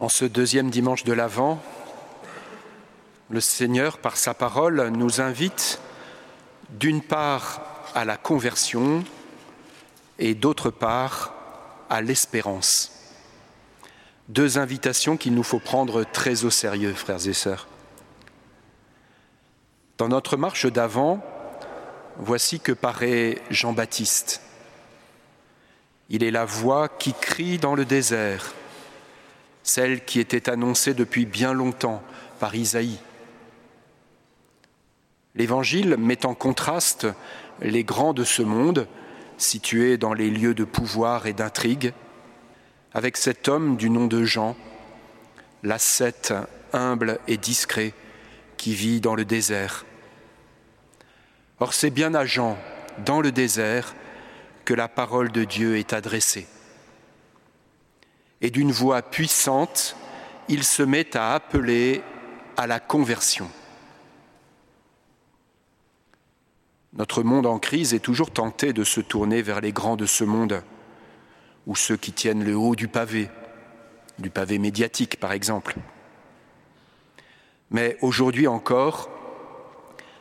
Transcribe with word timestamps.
En 0.00 0.08
ce 0.08 0.24
deuxième 0.24 0.70
dimanche 0.70 1.04
de 1.04 1.12
l'Avent, 1.12 1.60
le 3.28 3.40
Seigneur, 3.42 3.98
par 3.98 4.16
sa 4.16 4.32
parole, 4.32 4.88
nous 4.88 5.20
invite 5.20 5.78
d'une 6.70 7.02
part 7.02 7.60
à 7.94 8.06
la 8.06 8.16
conversion 8.16 9.04
et 10.18 10.34
d'autre 10.34 10.70
part 10.70 11.34
à 11.90 12.00
l'espérance. 12.00 12.92
Deux 14.30 14.56
invitations 14.56 15.18
qu'il 15.18 15.34
nous 15.34 15.42
faut 15.42 15.58
prendre 15.58 16.02
très 16.04 16.44
au 16.44 16.50
sérieux, 16.50 16.94
frères 16.94 17.26
et 17.26 17.34
sœurs. 17.34 17.68
Dans 19.98 20.08
notre 20.08 20.38
marche 20.38 20.64
d'avant, 20.64 21.22
voici 22.16 22.58
que 22.58 22.72
paraît 22.72 23.42
Jean-Baptiste. 23.50 24.40
Il 26.08 26.24
est 26.24 26.30
la 26.30 26.46
voix 26.46 26.88
qui 26.88 27.12
crie 27.12 27.58
dans 27.58 27.74
le 27.74 27.84
désert, 27.84 28.54
celle 29.70 30.04
qui 30.04 30.18
était 30.18 30.50
annoncée 30.50 30.94
depuis 30.94 31.26
bien 31.26 31.52
longtemps 31.52 32.02
par 32.40 32.56
Isaïe. 32.56 32.98
L'Évangile 35.36 35.96
met 35.96 36.26
en 36.26 36.34
contraste 36.34 37.06
les 37.60 37.84
grands 37.84 38.12
de 38.12 38.24
ce 38.24 38.42
monde, 38.42 38.88
situés 39.38 39.96
dans 39.96 40.12
les 40.12 40.28
lieux 40.28 40.54
de 40.54 40.64
pouvoir 40.64 41.28
et 41.28 41.34
d'intrigue, 41.34 41.92
avec 42.94 43.16
cet 43.16 43.46
homme 43.46 43.76
du 43.76 43.90
nom 43.90 44.08
de 44.08 44.24
Jean, 44.24 44.56
l'ascète 45.62 46.34
humble 46.72 47.20
et 47.28 47.36
discret 47.36 47.94
qui 48.56 48.74
vit 48.74 49.00
dans 49.00 49.14
le 49.14 49.24
désert. 49.24 49.86
Or 51.60 51.74
c'est 51.74 51.90
bien 51.90 52.14
à 52.14 52.26
Jean, 52.26 52.58
dans 53.04 53.20
le 53.20 53.30
désert, 53.30 53.94
que 54.64 54.74
la 54.74 54.88
parole 54.88 55.30
de 55.30 55.44
Dieu 55.44 55.78
est 55.78 55.92
adressée. 55.92 56.48
Et 58.40 58.50
d'une 58.50 58.72
voix 58.72 59.02
puissante, 59.02 59.96
il 60.48 60.64
se 60.64 60.82
met 60.82 61.16
à 61.16 61.34
appeler 61.34 62.02
à 62.56 62.66
la 62.66 62.80
conversion. 62.80 63.50
Notre 66.92 67.22
monde 67.22 67.46
en 67.46 67.58
crise 67.58 67.94
est 67.94 68.00
toujours 68.00 68.30
tenté 68.30 68.72
de 68.72 68.82
se 68.82 69.00
tourner 69.00 69.42
vers 69.42 69.60
les 69.60 69.72
grands 69.72 69.96
de 69.96 70.06
ce 70.06 70.24
monde, 70.24 70.62
ou 71.66 71.76
ceux 71.76 71.96
qui 71.96 72.12
tiennent 72.12 72.44
le 72.44 72.56
haut 72.56 72.74
du 72.74 72.88
pavé, 72.88 73.28
du 74.18 74.30
pavé 74.30 74.58
médiatique 74.58 75.20
par 75.20 75.32
exemple. 75.32 75.76
Mais 77.70 77.96
aujourd'hui 78.00 78.48
encore, 78.48 79.08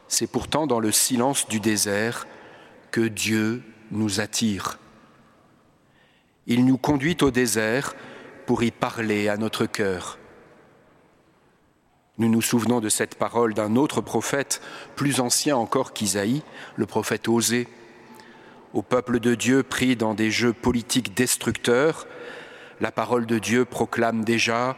c'est 0.07 0.27
pourtant 0.27 0.67
dans 0.67 0.79
le 0.79 0.91
silence 0.91 1.47
du 1.47 1.59
désert 1.59 2.27
que 2.91 3.01
Dieu 3.01 3.63
nous 3.91 4.19
attire. 4.19 4.77
Il 6.45 6.65
nous 6.65 6.77
conduit 6.77 7.17
au 7.21 7.31
désert 7.31 7.95
pour 8.49 8.63
y 8.63 8.71
parler 8.71 9.29
à 9.29 9.37
notre 9.37 9.67
cœur. 9.67 10.17
Nous 12.17 12.29
nous 12.29 12.41
souvenons 12.41 12.79
de 12.79 12.89
cette 12.89 13.13
parole 13.13 13.53
d'un 13.53 13.75
autre 13.75 14.01
prophète, 14.01 14.59
plus 14.95 15.19
ancien 15.19 15.55
encore 15.55 15.93
qu'Isaïe, 15.93 16.41
le 16.75 16.87
prophète 16.87 17.27
Osée. 17.27 17.67
Au 18.73 18.81
peuple 18.81 19.19
de 19.19 19.35
Dieu 19.35 19.61
pris 19.61 19.95
dans 19.95 20.15
des 20.15 20.31
jeux 20.31 20.51
politiques 20.51 21.13
destructeurs, 21.13 22.07
la 22.81 22.91
parole 22.91 23.27
de 23.27 23.37
Dieu 23.37 23.65
proclame 23.65 24.25
déjà 24.25 24.77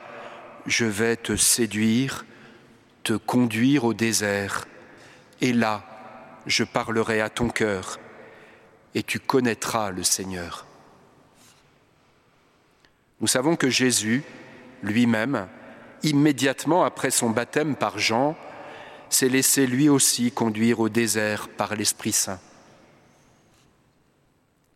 Je 0.66 0.84
vais 0.84 1.16
te 1.16 1.38
séduire, 1.38 2.26
te 3.04 3.14
conduire 3.14 3.86
au 3.86 3.94
désert, 3.94 4.68
et 5.40 5.54
là, 5.54 5.86
je 6.46 6.66
parlerai 6.66 7.22
à 7.22 7.30
ton 7.30 7.48
cœur, 7.48 8.00
et 8.96 9.04
tu 9.04 9.22
connaîtras 9.22 9.92
le 9.92 10.04
Seigneur. 10.04 10.66
Nous 13.22 13.28
savons 13.28 13.56
que 13.56 13.70
Jésus, 13.70 14.24
lui-même, 14.82 15.48
immédiatement 16.02 16.84
après 16.84 17.12
son 17.12 17.30
baptême 17.30 17.76
par 17.76 18.00
Jean, 18.00 18.36
s'est 19.10 19.30
laissé 19.30 19.68
lui 19.68 19.90
aussi 19.90 20.32
conduire 20.32 20.80
au 20.80 20.90
désert 20.90 21.48
par 21.48 21.76
l'Esprit 21.76 22.14
Saint. 22.14 22.40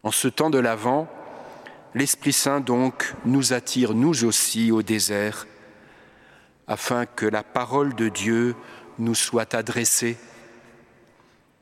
En 0.03 0.11
ce 0.11 0.27
temps 0.27 0.51
de 0.51 0.59
l'Avent, 0.59 1.07
l'Esprit 1.95 2.33
Saint 2.33 2.59
donc 2.59 3.15
nous 3.25 3.53
attire 3.53 3.95
nous 3.95 4.25
aussi 4.25 4.71
au 4.71 4.83
désert, 4.83 5.47
afin 6.67 7.07
que 7.07 7.25
la 7.25 7.41
parole 7.41 7.95
de 7.95 8.09
Dieu 8.09 8.55
nous 8.99 9.15
soit 9.15 9.55
adressée, 9.55 10.17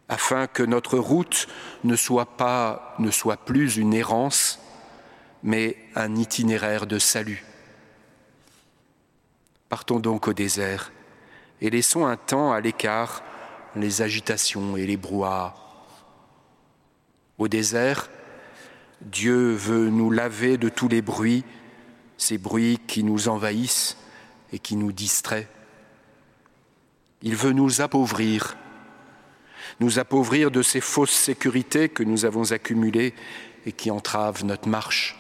afin 0.09 0.47
que 0.47 0.63
notre 0.63 0.97
route 0.97 1.47
ne 1.85 1.95
soit 1.95 2.35
pas, 2.37 2.95
ne 2.99 3.11
soit 3.11 3.37
plus 3.37 3.77
une 3.77 3.93
errance, 3.93 4.59
mais 5.43 5.77
un 5.95 6.15
itinéraire 6.15 6.87
de 6.87 6.97
salut. 6.97 7.43
Partons 9.69 9.99
donc 9.99 10.27
au 10.27 10.33
désert 10.33 10.91
et 11.61 11.69
laissons 11.69 12.05
un 12.05 12.17
temps 12.17 12.51
à 12.51 12.61
l'écart 12.61 13.23
les 13.75 14.01
agitations 14.01 14.77
et 14.77 14.85
les 14.85 14.97
brouhahas. 14.97 15.53
Au 17.37 17.47
désert, 17.47 18.09
Dieu 19.01 19.53
veut 19.53 19.89
nous 19.89 20.11
laver 20.11 20.57
de 20.57 20.69
tous 20.69 20.87
les 20.87 21.01
bruits, 21.01 21.43
ces 22.17 22.37
bruits 22.37 22.79
qui 22.87 23.03
nous 23.03 23.27
envahissent 23.27 23.97
et 24.51 24.59
qui 24.59 24.75
nous 24.75 24.91
distraient. 24.91 25.47
Il 27.21 27.35
veut 27.35 27.51
nous 27.51 27.81
appauvrir, 27.81 28.55
nous 29.79 29.99
appauvrir 29.99 30.51
de 30.51 30.61
ces 30.61 30.81
fausses 30.81 31.11
sécurités 31.11 31.89
que 31.89 32.03
nous 32.03 32.25
avons 32.25 32.51
accumulées 32.51 33.13
et 33.65 33.71
qui 33.71 33.89
entravent 33.91 34.45
notre 34.45 34.69
marche. 34.69 35.17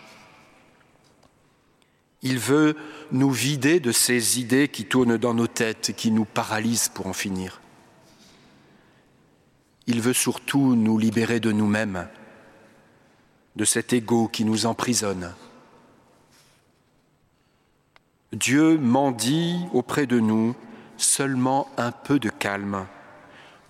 Il 2.23 2.39
veut 2.39 2.75
nous 3.11 3.31
vider 3.31 3.81
de 3.81 3.91
ces 3.91 4.39
idées 4.39 4.69
qui 4.69 4.85
tournent 4.85 5.17
dans 5.17 5.33
nos 5.33 5.47
têtes 5.47 5.89
et 5.89 5.93
qui 5.93 6.09
nous 6.09 6.25
paralysent 6.25 6.87
pour 6.87 7.07
en 7.07 7.13
finir. 7.13 7.61
Il 9.87 10.01
veut 10.01 10.13
surtout 10.13 10.75
nous 10.75 10.97
libérer 10.97 11.41
de 11.41 11.51
nous-mêmes, 11.51 12.07
de 13.57 13.65
cet 13.65 13.91
ego 13.91 14.29
qui 14.29 14.45
nous 14.45 14.65
emprisonne. 14.65 15.33
Dieu 18.31 18.77
mendie 18.77 19.57
auprès 19.73 20.07
de 20.07 20.19
nous 20.21 20.55
seulement 20.95 21.67
un 21.77 21.91
peu 21.91 22.19
de 22.19 22.29
calme 22.29 22.87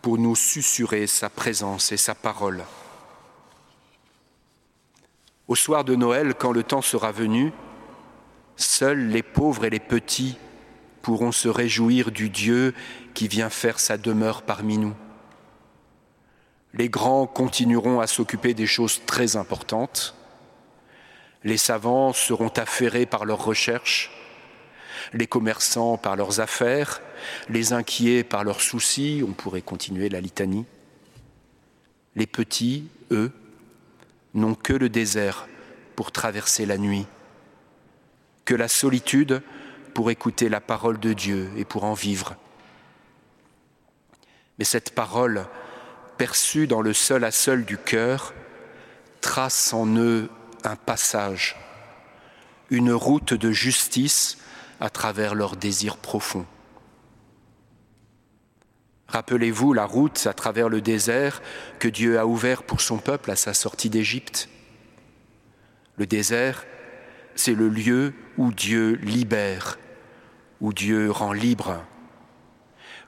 pour 0.04 0.20
nous 0.20 0.36
susurrer 0.36 1.08
sa 1.08 1.30
présence 1.30 1.92
et 1.92 1.98
sa 1.98 2.14
parole. 2.14 2.64
Au 5.48 5.56
soir 5.56 5.84
de 5.84 5.96
Noël, 5.96 6.36
quand 6.36 6.52
le 6.52 6.64
temps 6.64 6.82
sera 6.82 7.12
venu, 7.12 7.52
Seuls 8.56 9.08
les 9.08 9.24
pauvres 9.24 9.66
et 9.66 9.70
les 9.70 9.80
petits 9.80 10.38
pourront 11.02 11.32
se 11.32 11.48
réjouir 11.48 12.12
du 12.12 12.30
Dieu 12.30 12.74
qui 13.14 13.28
vient 13.28 13.50
faire 13.50 13.80
sa 13.80 13.98
demeure 13.98 14.42
parmi 14.42 14.78
nous. 14.78 14.96
Les 16.74 16.90
grands 16.90 17.28
continueront 17.28 18.00
à 18.00 18.08
s'occuper 18.08 18.54
des 18.54 18.66
choses 18.66 19.02
très 19.06 19.36
importantes. 19.36 20.16
Les 21.44 21.58
savants 21.58 22.14
seront 22.14 22.50
affairés 22.50 23.06
par 23.06 23.26
leurs 23.26 23.44
recherches, 23.44 24.12
les 25.12 25.28
commerçants 25.28 25.98
par 25.98 26.16
leurs 26.16 26.40
affaires, 26.40 27.02
les 27.50 27.74
inquiets 27.74 28.24
par 28.24 28.44
leurs 28.44 28.62
soucis, 28.62 29.24
on 29.28 29.34
pourrait 29.34 29.62
continuer 29.62 30.10
la 30.10 30.22
litanie. 30.22 30.66
Les 32.16 32.28
petits, 32.28 32.88
eux, 33.12 33.32
n'ont 34.34 34.56
que 34.56 34.74
le 34.74 34.90
désert 34.90 35.48
pour 35.96 36.12
traverser 36.12 36.66
la 36.66 36.78
nuit 36.78 37.06
que 38.46 38.56
la 38.56 38.68
solitude 38.68 39.42
pour 39.94 40.12
écouter 40.12 40.50
la 40.50 40.62
parole 40.62 41.00
de 41.00 41.14
Dieu 41.14 41.52
et 41.58 41.66
pour 41.66 41.84
en 41.84 41.94
vivre. 41.94 42.36
Mais 44.58 44.66
cette 44.66 44.94
parole, 44.94 45.46
perçue 46.18 46.68
dans 46.68 46.82
le 46.82 46.94
seul 46.94 47.24
à 47.24 47.32
seul 47.32 47.66
du 47.66 47.78
cœur, 47.78 48.34
trace 49.22 49.74
en 49.74 49.88
eux 49.98 50.30
un 50.64 50.76
passage, 50.76 51.56
une 52.70 52.92
route 52.92 53.34
de 53.34 53.52
justice 53.52 54.38
à 54.80 54.90
travers 54.90 55.36
leurs 55.36 55.56
désirs 55.56 55.98
profonds. 55.98 56.46
Rappelez-vous 59.08 59.74
la 59.74 59.86
route 59.86 60.26
à 60.26 60.34
travers 60.34 60.70
le 60.70 60.82
désert 60.82 61.42
que 61.80 61.88
Dieu 61.88 62.18
a 62.20 62.26
ouvert 62.26 62.64
pour 62.64 62.82
son 62.82 62.98
peuple 62.98 63.32
à 63.32 63.36
sa 63.36 63.54
sortie 63.54 63.90
d'Égypte. 63.90 64.50
Le 65.98 66.08
désert, 66.08 66.66
c'est 67.36 67.54
le 67.54 67.70
lieu 67.70 68.14
où 68.38 68.52
Dieu 68.52 69.00
libère, 69.02 69.78
où 70.62 70.74
Dieu 70.74 71.12
rend 71.12 71.34
libre, 71.34 71.84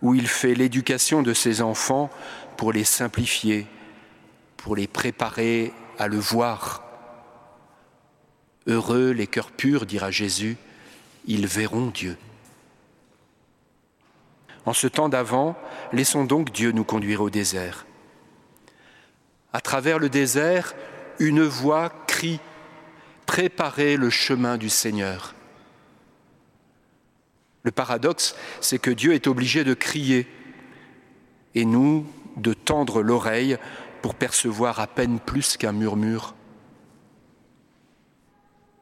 où 0.02 0.14
il 0.14 0.28
fait 0.28 0.56
l'éducation 0.56 1.22
de 1.22 1.34
ses 1.34 1.62
enfants 1.62 2.10
pour 2.58 2.72
les 2.72 2.84
simplifier, 2.84 3.68
pour 4.58 4.76
les 4.76 4.88
préparer 4.88 5.74
à 5.98 6.08
le 6.08 6.18
voir. 6.18 6.84
Heureux 8.68 9.12
les 9.12 9.28
cœurs 9.28 9.52
purs, 9.52 9.86
dira 9.86 10.12
Jésus, 10.12 10.58
ils 11.28 11.48
verront 11.48 11.88
Dieu. 11.88 12.18
En 14.66 14.74
ce 14.74 14.88
temps 14.88 15.10
d'avant, 15.10 15.56
laissons 15.94 16.26
donc 16.26 16.52
Dieu 16.52 16.72
nous 16.72 16.84
conduire 16.84 17.22
au 17.22 17.30
désert. 17.30 17.86
À 19.54 19.62
travers 19.62 20.00
le 20.00 20.10
désert, 20.10 20.74
une 21.20 21.44
voix 21.44 21.90
crie 22.08 22.40
Préparez 23.26 23.98
le 23.98 24.10
chemin 24.10 24.58
du 24.58 24.70
Seigneur. 24.70 25.36
Le 27.64 27.72
paradoxe, 27.72 28.36
c'est 28.62 28.78
que 28.78 28.92
Dieu 28.92 29.14
est 29.14 29.28
obligé 29.28 29.64
de 29.64 29.74
crier 29.74 30.28
et 31.56 31.66
nous 31.66 32.06
de 32.38 32.54
tendre 32.54 33.02
l'oreille 33.02 33.58
pour 34.02 34.14
percevoir 34.14 34.80
à 34.80 34.88
peine 34.88 35.20
plus 35.20 35.58
qu'un 35.58 35.72
murmure. 35.72 36.36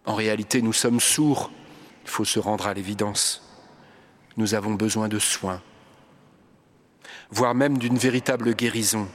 En 0.05 0.15
réalité, 0.15 0.61
nous 0.61 0.73
sommes 0.73 0.99
sourds, 0.99 1.49
il 2.03 2.09
faut 2.09 2.25
se 2.25 2.39
rendre 2.39 2.67
à 2.67 2.73
l'évidence. 2.73 3.41
Nous 4.35 4.53
avons 4.53 4.73
besoin 4.73 5.07
de 5.07 5.19
soins, 5.19 5.61
voire 7.29 7.55
même 7.55 7.77
d'une 7.77 7.97
véritable 7.97 8.53
guérison, 8.53 9.07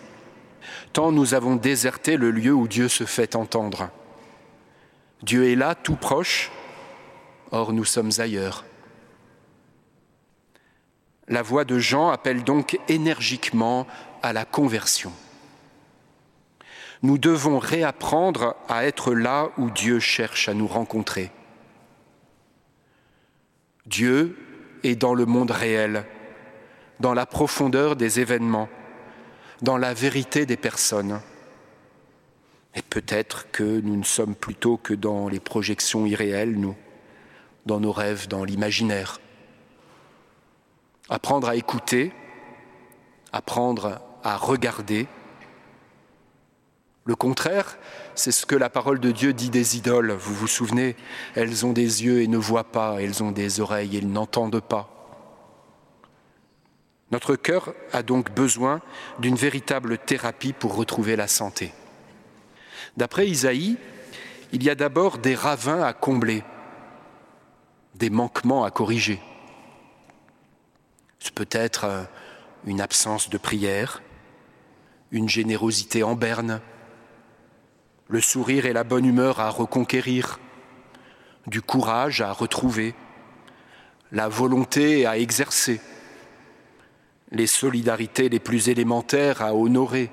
tant 0.94 1.12
nous 1.12 1.34
avons 1.34 1.56
déserté 1.56 2.16
le 2.16 2.30
lieu 2.30 2.54
où 2.54 2.68
Dieu 2.68 2.88
se 2.88 3.04
fait 3.04 3.36
entendre. 3.36 3.90
Dieu 5.22 5.50
est 5.50 5.56
là, 5.56 5.74
tout 5.74 5.96
proche, 5.96 6.50
or 7.50 7.72
nous 7.72 7.84
sommes 7.84 8.10
ailleurs. 8.18 8.64
La 11.26 11.42
voix 11.42 11.64
de 11.64 11.78
Jean 11.78 12.10
appelle 12.10 12.44
donc 12.44 12.78
énergiquement 12.88 13.86
à 14.22 14.32
la 14.32 14.44
conversion. 14.44 15.12
Nous 17.02 17.18
devons 17.18 17.58
réapprendre 17.58 18.56
à 18.68 18.84
être 18.84 19.14
là 19.14 19.50
où 19.58 19.70
Dieu 19.70 20.00
cherche 20.00 20.48
à 20.48 20.54
nous 20.54 20.66
rencontrer. 20.66 21.30
Dieu 23.86 24.36
est 24.82 24.96
dans 24.96 25.14
le 25.14 25.26
monde 25.26 25.50
réel, 25.50 26.04
dans 27.00 27.14
la 27.14 27.26
profondeur 27.26 27.94
des 27.96 28.20
événements, 28.20 28.68
dans 29.62 29.76
la 29.76 29.94
vérité 29.94 30.46
des 30.46 30.56
personnes. 30.56 31.20
Et 32.74 32.82
peut-être 32.82 33.50
que 33.50 33.80
nous 33.80 33.96
ne 33.96 34.04
sommes 34.04 34.34
plutôt 34.34 34.76
que 34.76 34.94
dans 34.94 35.28
les 35.28 35.40
projections 35.40 36.06
irréelles, 36.06 36.58
nous, 36.58 36.76
dans 37.66 37.80
nos 37.80 37.92
rêves, 37.92 38.28
dans 38.28 38.44
l'imaginaire. 38.44 39.20
Apprendre 41.08 41.48
à 41.48 41.56
écouter, 41.56 42.12
apprendre 43.32 44.00
à 44.22 44.36
regarder. 44.36 45.06
Le 47.04 47.14
contraire, 47.16 47.78
c'est 48.14 48.32
ce 48.32 48.44
que 48.44 48.56
la 48.56 48.68
parole 48.68 49.00
de 49.00 49.10
Dieu 49.10 49.32
dit 49.32 49.50
des 49.50 49.76
idoles. 49.76 50.12
Vous 50.12 50.34
vous 50.34 50.46
souvenez, 50.46 50.96
elles 51.34 51.64
ont 51.64 51.72
des 51.72 52.04
yeux 52.04 52.20
et 52.20 52.26
ne 52.26 52.36
voient 52.36 52.70
pas, 52.70 53.00
elles 53.00 53.22
ont 53.22 53.32
des 53.32 53.60
oreilles 53.60 53.96
et 53.96 54.02
n'entendent 54.02 54.60
pas. 54.60 54.94
Notre 57.10 57.36
cœur 57.36 57.72
a 57.92 58.02
donc 58.02 58.30
besoin 58.34 58.82
d'une 59.18 59.36
véritable 59.36 59.96
thérapie 59.96 60.52
pour 60.52 60.74
retrouver 60.74 61.16
la 61.16 61.26
santé. 61.26 61.72
D'après 62.96 63.28
Isaïe, 63.28 63.76
il 64.52 64.62
y 64.62 64.70
a 64.70 64.74
d'abord 64.74 65.18
des 65.18 65.34
ravins 65.34 65.82
à 65.82 65.92
combler, 65.92 66.42
des 67.94 68.10
manquements 68.10 68.64
à 68.64 68.70
corriger. 68.70 69.20
Ce 71.18 71.30
peut 71.30 71.48
être 71.50 71.84
euh, 71.84 72.02
une 72.64 72.80
absence 72.80 73.28
de 73.28 73.38
prière, 73.38 74.02
une 75.10 75.28
générosité 75.28 76.02
en 76.02 76.14
berne, 76.14 76.60
le 78.08 78.20
sourire 78.20 78.66
et 78.66 78.72
la 78.72 78.84
bonne 78.84 79.04
humeur 79.04 79.40
à 79.40 79.50
reconquérir, 79.50 80.38
du 81.46 81.60
courage 81.62 82.20
à 82.20 82.32
retrouver, 82.32 82.94
la 84.12 84.28
volonté 84.28 85.06
à 85.06 85.18
exercer, 85.18 85.80
les 87.30 87.46
solidarités 87.46 88.28
les 88.28 88.40
plus 88.40 88.68
élémentaires 88.68 89.42
à 89.42 89.54
honorer, 89.54 90.10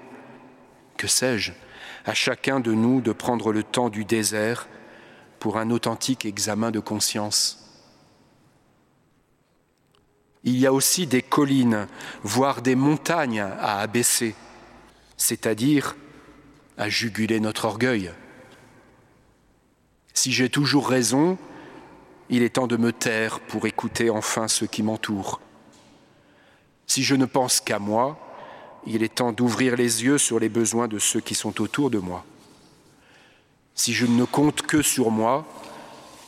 que 0.97 1.07
sais-je, 1.07 1.53
à 2.05 2.13
chacun 2.13 2.59
de 2.59 2.73
nous 2.73 3.01
de 3.01 3.11
prendre 3.11 3.51
le 3.51 3.63
temps 3.63 3.89
du 3.89 4.05
désert 4.05 4.67
pour 5.39 5.57
un 5.57 5.69
authentique 5.69 6.25
examen 6.25 6.71
de 6.71 6.79
conscience 6.79 7.65
il 10.45 10.59
y 10.59 10.67
a 10.67 10.73
aussi 10.73 11.07
des 11.07 11.23
collines, 11.23 11.87
voire 12.21 12.61
des 12.61 12.75
montagnes 12.75 13.41
à 13.41 13.79
abaisser, 13.79 14.35
c'est-à-dire 15.17 15.95
à 16.77 16.87
juguler 16.87 17.39
notre 17.39 17.65
orgueil. 17.65 18.11
Si 20.13 20.31
j'ai 20.31 20.49
toujours 20.49 20.87
raison, 20.87 21.39
il 22.29 22.43
est 22.43 22.55
temps 22.55 22.67
de 22.67 22.77
me 22.77 22.93
taire 22.93 23.39
pour 23.39 23.65
écouter 23.65 24.11
enfin 24.11 24.47
ceux 24.47 24.67
qui 24.67 24.83
m'entourent. 24.83 25.41
Si 26.85 27.03
je 27.03 27.15
ne 27.15 27.25
pense 27.25 27.59
qu'à 27.59 27.79
moi, 27.79 28.19
il 28.85 29.03
est 29.03 29.15
temps 29.15 29.31
d'ouvrir 29.31 29.75
les 29.75 30.03
yeux 30.03 30.17
sur 30.17 30.39
les 30.39 30.49
besoins 30.49 30.87
de 30.87 30.99
ceux 30.99 31.19
qui 31.19 31.35
sont 31.35 31.61
autour 31.61 31.89
de 31.89 31.97
moi. 31.97 32.25
Si 33.73 33.93
je 33.93 34.05
ne 34.05 34.23
compte 34.23 34.61
que 34.61 34.81
sur 34.81 35.11
moi, 35.11 35.45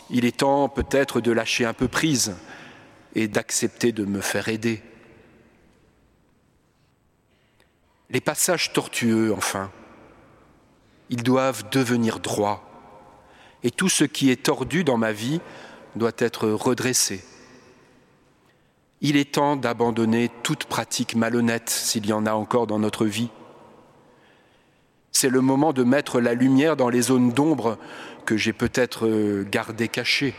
il 0.10 0.26
est 0.26 0.38
temps 0.38 0.70
peut-être 0.70 1.22
de 1.22 1.32
lâcher 1.32 1.66
un 1.66 1.74
peu 1.74 1.88
prise 1.88 2.36
et 3.16 3.28
d'accepter 3.28 3.92
de 3.92 4.06
me 4.06 4.22
faire 4.22 4.48
aider. 4.48 4.82
Les 8.10 8.22
passages 8.22 8.74
tortueux, 8.74 9.34
enfin, 9.34 9.72
ils 11.10 11.24
doivent 11.24 11.70
devenir 11.70 12.20
droits. 12.20 12.64
Et 13.64 13.72
tout 13.72 13.90
ce 13.90 14.04
qui 14.04 14.30
est 14.30 14.44
tordu 14.44 14.84
dans 14.84 14.98
ma 14.98 15.12
vie 15.12 15.42
doit 15.96 16.12
être 16.18 16.48
redressé. 16.50 17.24
Il 19.02 19.16
est 19.16 19.34
temps 19.34 19.56
d'abandonner 19.56 20.32
toute 20.42 20.66
pratique 20.66 21.16
malhonnête 21.16 21.70
s'il 21.70 22.08
y 22.08 22.14
en 22.14 22.26
a 22.26 22.34
encore 22.34 22.66
dans 22.66 22.80
notre 22.80 23.06
vie. 23.06 23.30
C'est 25.12 25.30
le 25.30 25.42
moment 25.42 25.72
de 25.72 25.84
mettre 25.84 26.20
la 26.20 26.34
lumière 26.34 26.76
dans 26.76 26.90
les 26.90 27.02
zones 27.02 27.32
d'ombre 27.32 27.78
que 28.26 28.38
j'ai 28.38 28.54
peut-être 28.54 29.44
gardées 29.44 29.88
cachées. 29.88 30.34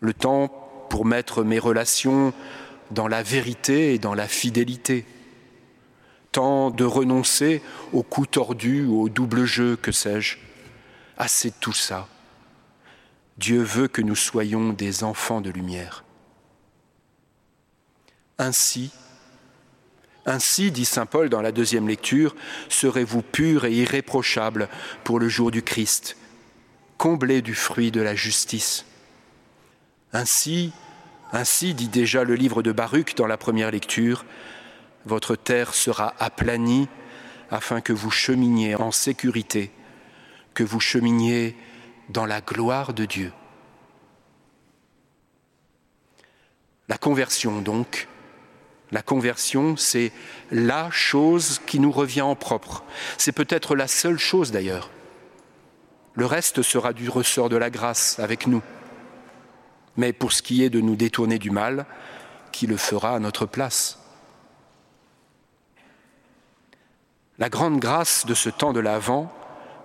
Le 0.00 0.14
temps 0.14 0.48
pour 0.88 1.04
mettre 1.04 1.44
mes 1.44 1.58
relations 1.58 2.32
dans 2.90 3.08
la 3.08 3.22
vérité 3.22 3.94
et 3.94 3.98
dans 3.98 4.14
la 4.14 4.28
fidélité. 4.28 5.06
Tant 6.30 6.70
de 6.70 6.84
renoncer 6.84 7.62
aux 7.92 8.02
coups 8.02 8.30
tordus 8.30 8.84
ou 8.84 9.02
au 9.02 9.08
double 9.08 9.44
jeu, 9.44 9.76
que 9.76 9.92
sais-je. 9.92 10.38
Assez 11.18 11.50
de 11.50 11.54
tout 11.60 11.72
ça. 11.72 12.08
Dieu 13.38 13.62
veut 13.62 13.88
que 13.88 14.02
nous 14.02 14.16
soyons 14.16 14.72
des 14.72 15.04
enfants 15.04 15.40
de 15.40 15.50
lumière. 15.50 16.04
Ainsi, 18.38 18.90
ainsi, 20.24 20.70
dit 20.70 20.84
Saint 20.84 21.06
Paul 21.06 21.28
dans 21.28 21.42
la 21.42 21.50
deuxième 21.50 21.88
lecture, 21.88 22.36
serez-vous 22.68 23.22
purs 23.22 23.64
et 23.64 23.72
irréprochables 23.72 24.68
pour 25.02 25.18
le 25.18 25.28
jour 25.28 25.50
du 25.50 25.62
Christ, 25.62 26.16
comblés 26.96 27.42
du 27.42 27.54
fruit 27.54 27.90
de 27.90 28.00
la 28.00 28.14
justice. 28.14 28.84
Ainsi, 30.12 30.72
ainsi 31.32 31.74
dit 31.74 31.88
déjà 31.88 32.22
le 32.22 32.34
livre 32.34 32.62
de 32.62 32.70
Baruch 32.70 33.16
dans 33.16 33.26
la 33.26 33.36
première 33.36 33.72
lecture, 33.72 34.24
votre 35.06 35.34
terre 35.34 35.74
sera 35.74 36.14
aplanie 36.20 36.88
afin 37.50 37.80
que 37.80 37.92
vous 37.92 38.10
cheminiez 38.10 38.76
en 38.76 38.92
sécurité, 38.92 39.72
que 40.54 40.62
vous 40.62 40.80
cheminiez 40.80 41.56
dans 42.10 42.26
la 42.26 42.40
gloire 42.40 42.94
de 42.94 43.06
Dieu. 43.06 43.32
La 46.88 46.98
conversion 46.98 47.60
donc, 47.60 48.06
la 48.92 49.02
conversion, 49.02 49.76
c'est 49.76 50.12
la 50.50 50.90
chose 50.90 51.60
qui 51.66 51.80
nous 51.80 51.90
revient 51.90 52.22
en 52.22 52.36
propre. 52.36 52.84
C'est 53.16 53.32
peut-être 53.32 53.74
la 53.74 53.88
seule 53.88 54.18
chose 54.18 54.52
d'ailleurs. 54.52 54.90
Le 56.14 56.26
reste 56.26 56.60
sera 56.60 56.92
du 56.92 57.08
ressort 57.08 57.48
de 57.48 57.56
la 57.56 57.70
grâce 57.70 58.18
avec 58.18 58.46
nous. 58.46 58.62
Mais 59.96 60.12
pour 60.12 60.32
ce 60.32 60.42
qui 60.42 60.62
est 60.62 60.70
de 60.70 60.80
nous 60.80 60.94
détourner 60.94 61.38
du 61.38 61.50
mal, 61.50 61.86
qui 62.52 62.66
le 62.66 62.76
fera 62.76 63.14
à 63.14 63.18
notre 63.18 63.46
place? 63.46 63.98
La 67.38 67.48
grande 67.48 67.80
grâce 67.80 68.26
de 68.26 68.34
ce 68.34 68.50
temps 68.50 68.74
de 68.74 68.80
l'Avent 68.80 69.32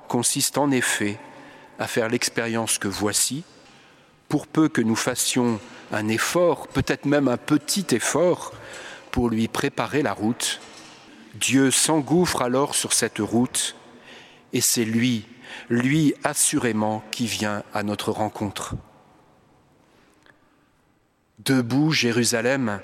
consiste 0.09 0.57
en 0.57 0.69
effet 0.69 1.17
à 1.79 1.87
faire 1.87 2.09
l'expérience 2.09 2.77
que 2.77 2.89
voici, 2.89 3.45
pour 4.27 4.47
peu 4.47 4.67
que 4.67 4.81
nous 4.81 4.97
fassions 4.97 5.61
un 5.93 6.09
effort, 6.09 6.67
peut-être 6.67 7.05
même 7.05 7.29
un 7.29 7.37
petit 7.37 7.85
effort, 7.91 8.51
pour 9.17 9.31
lui 9.31 9.47
préparer 9.47 10.03
la 10.03 10.13
route, 10.13 10.61
Dieu 11.33 11.71
s'engouffre 11.71 12.43
alors 12.43 12.75
sur 12.75 12.93
cette 12.93 13.17
route, 13.17 13.75
et 14.53 14.61
c'est 14.61 14.85
lui, 14.85 15.25
lui 15.71 16.13
assurément, 16.23 17.03
qui 17.09 17.25
vient 17.25 17.63
à 17.73 17.81
notre 17.81 18.11
rencontre. 18.11 18.75
Debout 21.39 21.91
Jérusalem, 21.91 22.79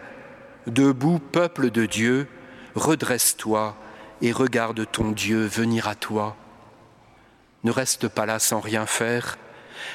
debout 0.66 1.20
peuple 1.20 1.70
de 1.70 1.86
Dieu, 1.86 2.28
redresse-toi 2.74 3.78
et 4.24 4.32
regarde 4.32 4.90
ton 4.92 5.12
Dieu 5.12 5.46
venir 5.46 5.88
à 5.88 5.94
toi. 5.94 6.36
Ne 7.64 7.70
reste 7.70 8.08
pas 8.08 8.26
là 8.26 8.40
sans 8.40 8.60
rien 8.60 8.88
faire, 8.88 9.38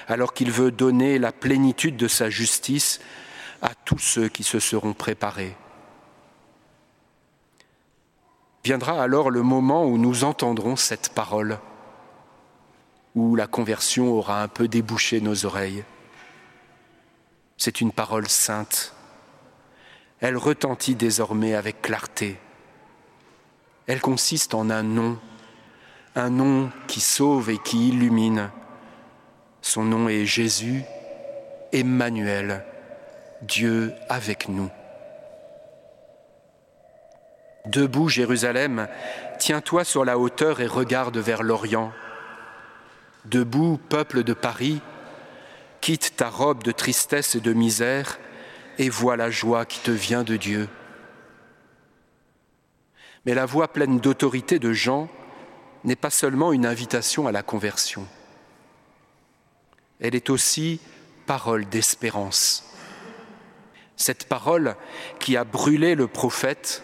alors 0.06 0.34
qu'il 0.34 0.52
veut 0.52 0.70
donner 0.70 1.18
la 1.18 1.32
plénitude 1.32 1.96
de 1.96 2.06
sa 2.06 2.30
justice 2.30 3.00
à 3.60 3.70
tous 3.84 3.98
ceux 3.98 4.28
qui 4.28 4.44
se 4.44 4.60
seront 4.60 4.92
préparés. 4.92 5.56
Viendra 8.68 9.02
alors 9.02 9.30
le 9.30 9.40
moment 9.40 9.86
où 9.86 9.96
nous 9.96 10.24
entendrons 10.24 10.76
cette 10.76 11.08
parole, 11.08 11.58
où 13.14 13.34
la 13.34 13.46
conversion 13.46 14.12
aura 14.12 14.42
un 14.42 14.48
peu 14.48 14.68
débouché 14.68 15.22
nos 15.22 15.46
oreilles. 15.46 15.84
C'est 17.56 17.80
une 17.80 17.92
parole 17.92 18.28
sainte. 18.28 18.92
Elle 20.20 20.36
retentit 20.36 20.96
désormais 20.96 21.54
avec 21.54 21.80
clarté. 21.80 22.36
Elle 23.86 24.02
consiste 24.02 24.52
en 24.52 24.68
un 24.68 24.82
nom, 24.82 25.18
un 26.14 26.28
nom 26.28 26.70
qui 26.88 27.00
sauve 27.00 27.48
et 27.48 27.56
qui 27.56 27.88
illumine. 27.88 28.50
Son 29.62 29.82
nom 29.82 30.10
est 30.10 30.26
Jésus, 30.26 30.82
Emmanuel, 31.72 32.66
Dieu 33.40 33.94
avec 34.10 34.46
nous. 34.50 34.68
Debout, 37.68 38.08
Jérusalem, 38.08 38.88
tiens-toi 39.38 39.84
sur 39.84 40.02
la 40.06 40.18
hauteur 40.18 40.60
et 40.60 40.66
regarde 40.66 41.18
vers 41.18 41.42
l'Orient. 41.42 41.92
Debout, 43.26 43.78
peuple 43.90 44.24
de 44.24 44.32
Paris, 44.32 44.80
quitte 45.82 46.16
ta 46.16 46.30
robe 46.30 46.64
de 46.64 46.72
tristesse 46.72 47.34
et 47.34 47.40
de 47.40 47.52
misère 47.52 48.18
et 48.78 48.88
vois 48.88 49.18
la 49.18 49.30
joie 49.30 49.66
qui 49.66 49.80
te 49.80 49.90
vient 49.90 50.22
de 50.22 50.36
Dieu. 50.36 50.66
Mais 53.26 53.34
la 53.34 53.44
voix 53.44 53.68
pleine 53.68 54.00
d'autorité 54.00 54.58
de 54.58 54.72
Jean 54.72 55.06
n'est 55.84 55.94
pas 55.94 56.08
seulement 56.08 56.54
une 56.54 56.64
invitation 56.64 57.26
à 57.26 57.32
la 57.32 57.42
conversion, 57.42 58.08
elle 60.00 60.14
est 60.14 60.30
aussi 60.30 60.80
parole 61.26 61.68
d'espérance. 61.68 62.64
Cette 63.96 64.26
parole 64.26 64.74
qui 65.18 65.36
a 65.36 65.44
brûlé 65.44 65.94
le 65.94 66.06
prophète 66.06 66.82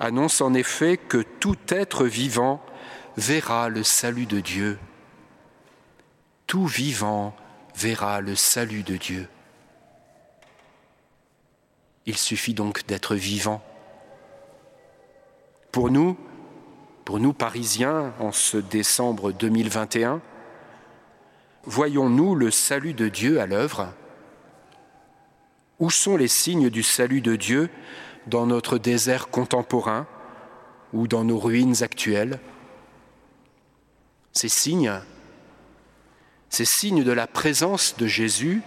annonce 0.00 0.40
en 0.40 0.54
effet 0.54 0.96
que 0.96 1.18
tout 1.18 1.58
être 1.68 2.06
vivant 2.06 2.60
verra 3.16 3.68
le 3.68 3.84
salut 3.84 4.26
de 4.26 4.40
Dieu. 4.40 4.78
Tout 6.46 6.66
vivant 6.66 7.36
verra 7.76 8.20
le 8.20 8.34
salut 8.34 8.82
de 8.82 8.96
Dieu. 8.96 9.28
Il 12.06 12.16
suffit 12.16 12.54
donc 12.54 12.86
d'être 12.86 13.14
vivant. 13.14 13.62
Pour 15.70 15.90
nous, 15.90 16.16
pour 17.04 17.20
nous 17.20 17.32
Parisiens, 17.32 18.14
en 18.18 18.32
ce 18.32 18.56
décembre 18.56 19.32
2021, 19.32 20.20
voyons-nous 21.64 22.34
le 22.34 22.50
salut 22.50 22.94
de 22.94 23.08
Dieu 23.08 23.40
à 23.40 23.46
l'œuvre? 23.46 23.92
Où 25.78 25.90
sont 25.90 26.16
les 26.16 26.28
signes 26.28 26.70
du 26.70 26.82
salut 26.82 27.20
de 27.20 27.36
Dieu 27.36 27.70
dans 28.26 28.46
notre 28.46 28.78
désert 28.78 29.28
contemporain 29.28 30.06
ou 30.92 31.06
dans 31.06 31.24
nos 31.24 31.38
ruines 31.38 31.82
actuelles 31.82 32.40
Ces 34.32 34.48
signes, 34.48 34.92
ces 36.48 36.64
signes 36.64 37.04
de 37.04 37.12
la 37.12 37.26
présence 37.26 37.96
de 37.96 38.06
Jésus, 38.06 38.62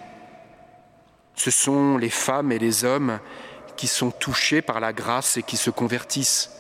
ce 1.36 1.52
sont 1.52 1.98
les 1.98 2.10
femmes 2.10 2.52
et 2.52 2.60
les 2.60 2.86
hommes 2.86 3.20
qui 3.76 3.88
sont 3.88 4.12
touchés 4.12 4.62
par 4.62 4.80
la 4.80 4.94
grâce 4.94 5.38
et 5.38 5.44
qui 5.44 5.58
se 5.58 5.70
convertissent. 5.70 6.52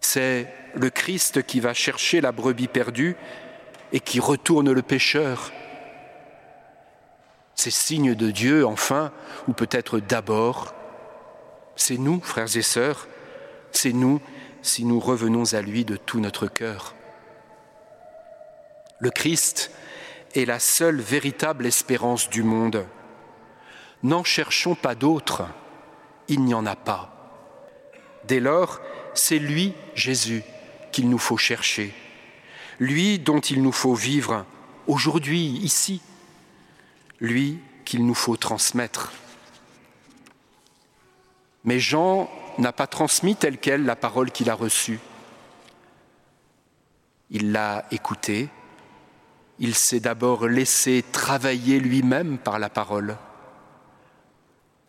C'est 0.00 0.52
le 0.74 0.90
Christ 0.90 1.42
qui 1.44 1.60
va 1.60 1.74
chercher 1.74 2.20
la 2.20 2.32
brebis 2.32 2.68
perdue 2.68 3.16
et 3.92 4.00
qui 4.00 4.20
retourne 4.20 4.72
le 4.72 4.82
pécheur. 4.82 5.52
Ces 7.54 7.70
signes 7.70 8.14
de 8.14 8.30
Dieu, 8.30 8.66
enfin, 8.66 9.12
ou 9.48 9.52
peut-être 9.52 10.00
d'abord, 10.00 10.74
c'est 11.76 11.98
nous, 11.98 12.20
frères 12.20 12.56
et 12.56 12.62
sœurs, 12.62 13.08
c'est 13.72 13.92
nous 13.92 14.20
si 14.62 14.84
nous 14.84 15.00
revenons 15.00 15.54
à 15.54 15.60
lui 15.60 15.84
de 15.84 15.96
tout 15.96 16.20
notre 16.20 16.46
cœur. 16.46 16.94
Le 18.98 19.10
Christ 19.10 19.72
est 20.34 20.44
la 20.44 20.58
seule 20.58 21.00
véritable 21.00 21.66
espérance 21.66 22.30
du 22.30 22.42
monde. 22.42 22.86
N'en 24.02 24.24
cherchons 24.24 24.74
pas 24.74 24.94
d'autre, 24.94 25.44
il 26.28 26.44
n'y 26.44 26.54
en 26.54 26.66
a 26.66 26.76
pas. 26.76 27.08
Dès 28.24 28.40
lors, 28.40 28.80
c'est 29.14 29.38
lui, 29.38 29.74
Jésus, 29.94 30.42
qu'il 30.92 31.08
nous 31.08 31.18
faut 31.18 31.36
chercher, 31.36 31.92
lui 32.78 33.18
dont 33.18 33.40
il 33.40 33.62
nous 33.62 33.72
faut 33.72 33.94
vivre 33.94 34.46
aujourd'hui, 34.86 35.46
ici, 35.46 36.00
lui 37.20 37.58
qu'il 37.84 38.06
nous 38.06 38.14
faut 38.14 38.36
transmettre. 38.36 39.12
Mais 41.64 41.78
Jean 41.78 42.28
n'a 42.58 42.72
pas 42.72 42.86
transmis 42.86 43.36
telle 43.36 43.58
qu'elle 43.58 43.84
la 43.84 43.96
parole 43.96 44.30
qu'il 44.30 44.50
a 44.50 44.54
reçue. 44.54 45.00
Il 47.30 47.52
l'a 47.52 47.86
écoutée, 47.90 48.48
il 49.58 49.74
s'est 49.74 50.00
d'abord 50.00 50.46
laissé 50.48 51.04
travailler 51.12 51.78
lui-même 51.78 52.38
par 52.38 52.58
la 52.58 52.68
parole. 52.68 53.16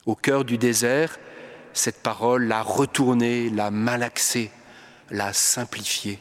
Au 0.06 0.16
cœur 0.16 0.44
du 0.44 0.58
désert, 0.58 1.20
cette 1.74 2.02
parole 2.04 2.46
l'a 2.46 2.62
retournée, 2.62 3.50
l'a 3.50 3.72
malaxée, 3.72 4.52
l'a 5.10 5.32
simplifiée. 5.32 6.20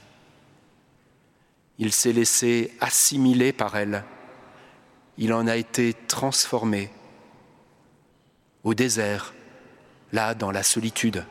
Il 1.78 1.92
s'est 1.92 2.12
laissé 2.12 2.73
assimiler 2.80 3.52
par 3.52 3.76
elle. 3.76 4.04
Il 5.18 5.32
en 5.32 5.47
a 5.47 5.56
été 5.56 5.94
transformé. 6.06 6.90
Au 8.62 8.75
désert, 8.75 9.35
là 10.12 10.35
dans 10.35 10.50
la 10.50 10.62
solitude, 10.62 11.25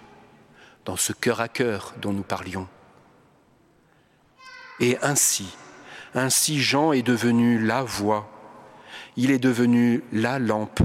dans 0.86 0.98
ce 0.98 1.14
cœur 1.14 1.42
à 1.42 1.48
cœur 1.48 1.94
dont 2.02 2.14
nous 2.14 2.24
parlions. 2.24 2.68
Et 4.80 4.98
ainsi, 5.02 5.56
ainsi 6.16 6.60
Jean 6.60 6.92
est 6.92 7.04
devenu 7.04 7.60
la 7.64 7.84
voix, 7.84 8.30
il 9.16 9.32
est 9.32 9.40
devenu 9.40 10.04
la 10.12 10.40
lampe, 10.40 10.80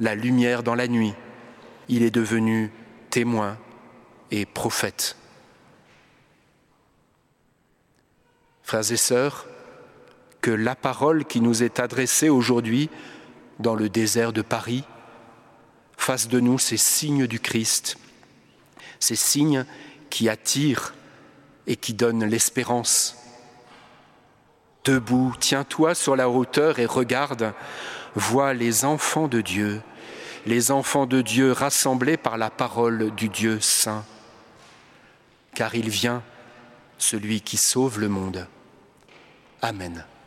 la 0.00 0.14
lumière 0.14 0.62
dans 0.62 0.74
la 0.74 0.88
nuit, 0.88 1.14
il 1.88 2.02
est 2.02 2.10
devenu 2.10 2.70
témoin 3.10 3.58
et 4.30 4.46
prophète. 4.46 5.16
Frères 8.62 8.92
et 8.92 8.96
sœurs, 8.96 9.46
que 10.40 10.50
la 10.50 10.76
parole 10.76 11.24
qui 11.24 11.40
nous 11.40 11.62
est 11.62 11.80
adressée 11.80 12.28
aujourd'hui 12.28 12.90
dans 13.58 13.74
le 13.74 13.88
désert 13.88 14.32
de 14.32 14.42
Paris, 14.42 14.84
fasse 16.08 16.28
de 16.28 16.40
nous 16.40 16.58
ces 16.58 16.78
signes 16.78 17.26
du 17.26 17.38
Christ, 17.38 17.98
ces 18.98 19.14
signes 19.14 19.66
qui 20.08 20.30
attirent 20.30 20.94
et 21.66 21.76
qui 21.76 21.92
donnent 21.92 22.24
l'espérance. 22.24 23.14
Debout, 24.84 25.34
tiens-toi 25.38 25.94
sur 25.94 26.16
la 26.16 26.30
hauteur 26.30 26.78
et 26.78 26.86
regarde, 26.86 27.52
vois 28.14 28.54
les 28.54 28.86
enfants 28.86 29.28
de 29.28 29.42
Dieu, 29.42 29.82
les 30.46 30.70
enfants 30.70 31.04
de 31.04 31.20
Dieu 31.20 31.52
rassemblés 31.52 32.16
par 32.16 32.38
la 32.38 32.48
parole 32.48 33.14
du 33.14 33.28
Dieu 33.28 33.60
saint. 33.60 34.06
Car 35.54 35.74
il 35.74 35.90
vient, 35.90 36.22
celui 36.96 37.42
qui 37.42 37.58
sauve 37.58 38.00
le 38.00 38.08
monde. 38.08 38.46
Amen. 39.60 40.06